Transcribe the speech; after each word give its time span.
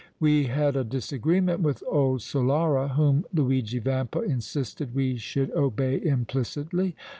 "We 0.19 0.45
had 0.45 0.75
a 0.75 0.83
disagreement 0.83 1.59
with 1.59 1.83
old 1.87 2.21
Solara, 2.21 2.95
whom 2.95 3.23
Luigi 3.31 3.77
Vampa 3.77 4.21
insisted 4.21 4.95
we 4.95 5.17
should 5.17 5.51
obey 5.51 6.03
implicitly. 6.03 6.95